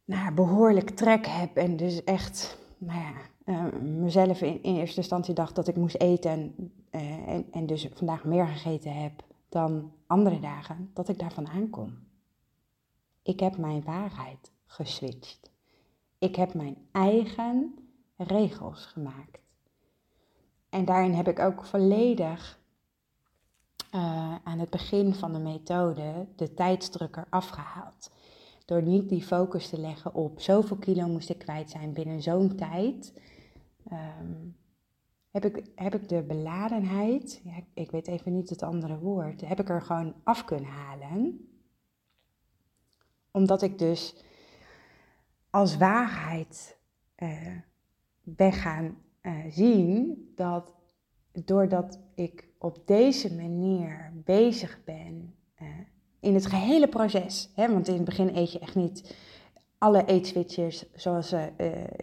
nou, 0.05 0.33
behoorlijk 0.33 0.89
trek 0.89 1.27
heb 1.27 1.55
en 1.55 1.77
dus 1.77 2.03
echt 2.03 2.57
nou 2.77 2.99
ja, 2.99 3.13
uh, 3.45 3.81
mezelf 3.81 4.41
in, 4.41 4.63
in, 4.63 4.75
eerste 4.75 4.97
instantie 4.97 5.33
dacht 5.33 5.55
dat 5.55 5.67
ik 5.67 5.75
moest 5.75 5.95
eten 5.95 6.31
en, 6.31 6.73
uh, 6.91 7.27
en, 7.27 7.45
en 7.51 7.65
dus 7.65 7.87
vandaag 7.93 8.23
meer 8.23 8.47
gegeten 8.47 8.93
heb 8.93 9.23
dan 9.49 9.91
andere 10.07 10.39
dagen, 10.39 10.91
dat 10.93 11.09
ik 11.09 11.19
daarvan 11.19 11.47
aankom. 11.47 11.97
Ik 13.23 13.39
heb 13.39 13.57
mijn 13.57 13.83
waarheid 13.83 14.51
geswitcht. 14.65 15.51
Ik 16.19 16.35
heb 16.35 16.53
mijn 16.53 16.77
eigen 16.91 17.75
regels 18.17 18.85
gemaakt. 18.85 19.39
En 20.69 20.85
daarin 20.85 21.13
heb 21.13 21.27
ik 21.27 21.39
ook 21.39 21.65
volledig 21.65 22.59
uh, 23.95 24.35
aan 24.43 24.59
het 24.59 24.69
begin 24.69 25.13
van 25.13 25.33
de 25.33 25.39
methode 25.39 26.27
de 26.35 26.53
tijdsdrukker 26.53 27.27
afgehaald. 27.29 28.11
Door 28.65 28.81
niet 28.81 29.09
die 29.09 29.23
focus 29.23 29.69
te 29.69 29.79
leggen 29.79 30.13
op 30.13 30.39
zoveel 30.39 30.77
kilo 30.77 31.07
moest 31.07 31.29
ik 31.29 31.37
kwijt 31.37 31.69
zijn 31.69 31.93
binnen 31.93 32.21
zo'n 32.21 32.55
tijd. 32.55 33.21
Um, 33.91 34.57
heb, 35.31 35.45
ik, 35.45 35.71
heb 35.75 35.95
ik 35.95 36.09
de 36.09 36.23
beladenheid, 36.23 37.41
ja, 37.43 37.53
ik 37.73 37.91
weet 37.91 38.07
even 38.07 38.33
niet 38.33 38.49
het 38.49 38.63
andere 38.63 38.99
woord, 38.99 39.41
heb 39.41 39.59
ik 39.59 39.69
er 39.69 39.81
gewoon 39.81 40.13
af 40.23 40.45
kunnen 40.45 40.69
halen. 40.69 41.47
Omdat 43.31 43.61
ik 43.61 43.77
dus 43.77 44.15
als 45.49 45.77
waarheid 45.77 46.77
uh, 47.17 47.29
ben 48.23 48.53
gaan 48.53 48.97
uh, 49.21 49.33
zien 49.49 50.31
dat 50.35 50.73
doordat 51.31 51.99
ik 52.15 52.47
op 52.57 52.87
deze 52.87 53.35
manier 53.35 54.11
bezig 54.25 54.79
ben 54.83 55.35
uh, 55.61 55.67
in 56.19 56.33
het 56.33 56.45
gehele 56.45 56.87
proces, 56.87 57.51
hè, 57.55 57.71
want 57.71 57.87
in 57.87 57.93
het 57.93 58.03
begin 58.03 58.35
eet 58.35 58.51
je 58.51 58.59
echt 58.59 58.75
niet 58.75 59.15
alle 59.77 60.05
eetswitches 60.05 60.85
zoals 60.93 61.33
uh, 61.33 61.43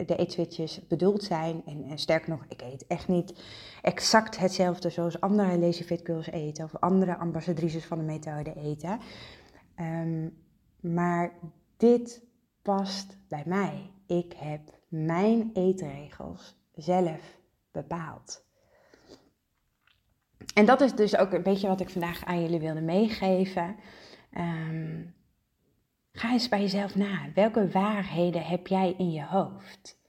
de 0.05 0.15
eetswitches 0.15 0.87
bedoeld 0.87 1.23
zijn. 1.23 1.61
En, 1.65 1.83
en, 1.83 1.97
sterker 1.97 2.29
nog, 2.29 2.45
ik 2.47 2.61
eet 2.61 2.87
echt 2.87 3.07
niet 3.07 3.43
exact 3.81 4.37
hetzelfde 4.37 4.89
zoals 4.89 5.21
andere 5.21 5.57
Lazy 5.57 5.83
Fit 5.83 6.01
Girls 6.03 6.27
eten 6.27 6.63
of 6.63 6.79
andere 6.79 7.17
ambassadrices 7.17 7.85
van 7.85 7.97
de 7.97 8.03
methode 8.03 8.53
eten. 8.55 8.99
Um, 9.79 10.37
maar 10.79 11.31
dit 11.77 12.21
past 12.75 13.17
bij 13.27 13.43
mij. 13.45 13.91
Ik 14.07 14.33
heb 14.37 14.61
mijn 14.87 15.49
eetregels 15.53 16.55
zelf 16.73 17.37
bepaald. 17.71 18.45
En 20.53 20.65
dat 20.65 20.81
is 20.81 20.95
dus 20.95 21.17
ook 21.17 21.31
een 21.31 21.43
beetje 21.43 21.67
wat 21.67 21.79
ik 21.79 21.89
vandaag 21.89 22.25
aan 22.25 22.41
jullie 22.41 22.59
wilde 22.59 22.81
meegeven. 22.81 23.75
Um, 24.37 25.15
ga 26.11 26.31
eens 26.31 26.49
bij 26.49 26.61
jezelf 26.61 26.95
na. 26.95 27.31
Welke 27.33 27.69
waarheden 27.69 28.45
heb 28.45 28.67
jij 28.67 28.95
in 28.97 29.11
je 29.11 29.25
hoofd? 29.25 29.99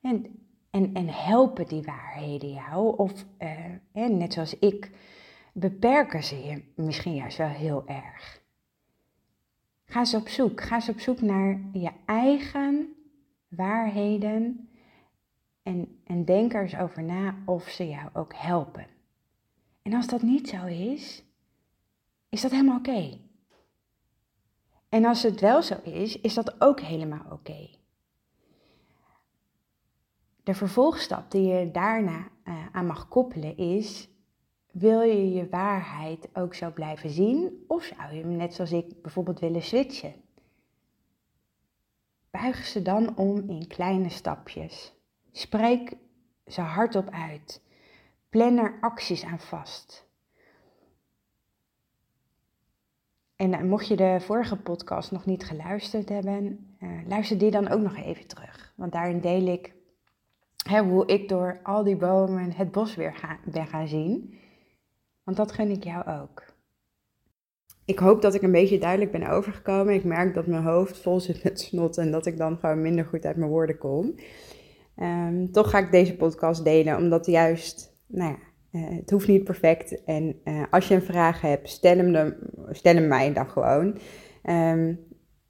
En, 0.00 0.46
en, 0.70 0.94
en 0.94 1.08
helpen 1.08 1.66
die 1.66 1.82
waarheden 1.82 2.52
jou? 2.52 2.96
Of 2.96 3.24
uh, 3.38 4.08
net 4.08 4.32
zoals 4.32 4.58
ik, 4.58 4.90
beperken 5.52 6.24
ze 6.24 6.42
je 6.42 6.72
misschien 6.76 7.14
juist 7.14 7.38
wel 7.38 7.48
heel 7.48 7.86
erg? 7.86 8.37
Ga 9.90 9.98
eens 9.98 10.14
op 10.14 10.28
zoek. 10.28 10.60
Ga 10.60 10.74
eens 10.74 10.88
op 10.88 11.00
zoek 11.00 11.20
naar 11.20 11.60
je 11.72 11.90
eigen 12.04 12.94
waarheden. 13.48 14.68
En, 15.62 16.00
en 16.04 16.24
denk 16.24 16.54
er 16.54 16.62
eens 16.62 16.76
over 16.76 17.02
na 17.02 17.34
of 17.46 17.68
ze 17.68 17.88
jou 17.88 18.08
ook 18.12 18.34
helpen. 18.34 18.86
En 19.82 19.94
als 19.94 20.06
dat 20.06 20.22
niet 20.22 20.48
zo 20.48 20.66
is, 20.66 21.24
is 22.28 22.40
dat 22.40 22.50
helemaal 22.50 22.78
oké. 22.78 23.18
En 24.88 25.04
als 25.04 25.22
het 25.22 25.40
wel 25.40 25.62
zo 25.62 25.80
is, 25.82 26.20
is 26.20 26.34
dat 26.34 26.60
ook 26.60 26.80
helemaal 26.80 27.24
oké. 27.30 27.68
De 30.42 30.54
vervolgstap 30.54 31.30
die 31.30 31.46
je 31.46 31.70
daarna 31.70 32.28
uh, 32.44 32.66
aan 32.72 32.86
mag 32.86 33.08
koppelen 33.08 33.56
is: 33.56 34.08
wil 34.70 35.00
je 35.00 35.32
je 35.32 35.48
waarheid 35.48 36.28
ook 36.32 36.54
zo 36.54 36.70
blijven 36.70 37.10
zien 37.10 37.64
of 37.66 37.84
zou 37.84 38.14
je 38.14 38.20
hem 38.20 38.36
net 38.36 38.54
zoals 38.54 38.72
ik 38.72 39.02
bijvoorbeeld 39.02 39.40
willen 39.40 39.62
switchen? 39.62 40.14
Buig 42.30 42.66
ze 42.66 42.82
dan 42.82 43.16
om 43.16 43.50
in 43.50 43.66
kleine 43.66 44.08
stapjes. 44.08 44.94
Spreek 45.32 45.96
ze 46.46 46.60
hardop 46.60 47.10
uit. 47.10 47.62
Plan 48.28 48.56
er 48.56 48.78
acties 48.80 49.24
aan 49.24 49.40
vast. 49.40 50.06
En 53.36 53.52
uh, 53.52 53.60
mocht 53.60 53.88
je 53.88 53.96
de 53.96 54.16
vorige 54.20 54.56
podcast 54.56 55.10
nog 55.10 55.24
niet 55.24 55.44
geluisterd 55.44 56.08
hebben, 56.08 56.74
uh, 56.80 57.06
luister 57.06 57.38
die 57.38 57.50
dan 57.50 57.68
ook 57.68 57.80
nog 57.80 57.96
even 57.96 58.26
terug. 58.26 58.72
Want 58.76 58.92
daarin 58.92 59.20
deel 59.20 59.46
ik 59.46 59.74
hè, 60.68 60.82
hoe 60.82 61.06
ik 61.06 61.28
door 61.28 61.60
al 61.62 61.84
die 61.84 61.96
bomen 61.96 62.52
het 62.52 62.72
bos 62.72 62.94
weer 62.94 63.14
ga, 63.14 63.38
ben 63.44 63.66
gaan 63.66 63.88
zien. 63.88 64.38
Want 65.28 65.40
dat 65.40 65.52
gun 65.52 65.70
ik 65.70 65.84
jou 65.84 66.06
ook. 66.20 66.44
Ik 67.84 67.98
hoop 67.98 68.22
dat 68.22 68.34
ik 68.34 68.42
een 68.42 68.52
beetje 68.52 68.78
duidelijk 68.78 69.12
ben 69.12 69.28
overgekomen. 69.28 69.94
Ik 69.94 70.04
merk 70.04 70.34
dat 70.34 70.46
mijn 70.46 70.62
hoofd 70.62 70.98
vol 70.98 71.20
zit 71.20 71.44
met 71.44 71.60
snot 71.60 71.98
en 71.98 72.10
dat 72.10 72.26
ik 72.26 72.36
dan 72.36 72.58
gewoon 72.58 72.82
minder 72.82 73.04
goed 73.04 73.24
uit 73.24 73.36
mijn 73.36 73.50
woorden 73.50 73.78
kom. 73.78 74.14
Um, 74.96 75.52
toch 75.52 75.70
ga 75.70 75.78
ik 75.78 75.90
deze 75.90 76.16
podcast 76.16 76.64
delen, 76.64 76.96
omdat 76.96 77.26
juist, 77.26 77.96
nou 78.06 78.30
ja, 78.30 78.38
uh, 78.80 78.96
het 78.96 79.10
hoeft 79.10 79.28
niet 79.28 79.44
perfect. 79.44 80.04
En 80.04 80.40
uh, 80.44 80.62
als 80.70 80.88
je 80.88 80.94
een 80.94 81.02
vraag 81.02 81.40
hebt, 81.40 81.68
stel 81.68 81.96
hem, 81.96 82.12
de, 82.12 82.36
stel 82.70 82.94
hem 82.94 83.08
mij 83.08 83.32
dan 83.32 83.48
gewoon. 83.48 83.98
Um, 84.44 85.00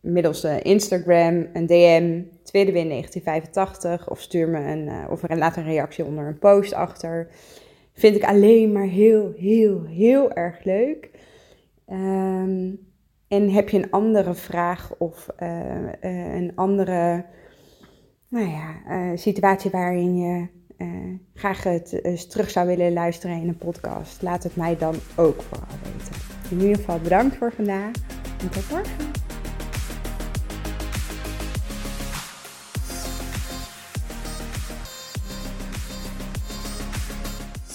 middels 0.01 0.45
uh, 0.45 0.65
Instagram, 0.65 1.47
een 1.53 1.67
DM, 1.67 2.23
tweede 2.43 2.73
win 2.73 2.89
1985. 2.89 4.11
Of 4.11 4.21
stuur 4.21 4.49
me 4.49 4.59
een, 4.59 5.11
of 5.11 5.29
laat 5.29 5.57
een 5.57 5.65
reactie 5.65 6.05
onder 6.05 6.27
een 6.27 6.39
post 6.39 6.73
achter. 6.73 7.31
Vind 7.99 8.17
ik 8.17 8.25
alleen 8.25 8.73
maar 8.73 8.87
heel, 8.87 9.33
heel, 9.37 9.85
heel 9.85 10.33
erg 10.33 10.65
leuk. 10.65 11.11
Um, 11.91 12.87
en 13.29 13.51
heb 13.51 13.69
je 13.69 13.79
een 13.79 13.91
andere 13.91 14.35
vraag 14.35 14.95
of 14.99 15.29
een 16.01 16.53
andere 16.55 17.25
nou 18.29 18.49
ja, 18.49 19.17
situatie 19.17 19.71
waarin 19.71 20.17
je 20.17 20.47
graag 21.35 21.63
het 21.63 22.05
eens 22.05 22.27
terug 22.27 22.51
zou 22.51 22.67
willen 22.67 22.93
luisteren 22.93 23.41
in 23.41 23.49
een 23.49 23.59
podcast, 23.59 24.23
laat 24.23 24.43
het 24.43 24.57
mij 24.57 24.77
dan 24.77 24.95
ook 25.17 25.43
vooral 25.43 25.77
weten. 25.83 26.15
In 26.51 26.61
ieder 26.61 26.77
geval 26.77 26.99
bedankt 26.99 27.37
voor 27.37 27.53
vandaag 27.53 27.93
tot 28.51 28.71
morgen. 28.71 29.18